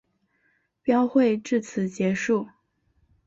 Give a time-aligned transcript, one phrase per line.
[0.81, 2.47] 标会至此结束。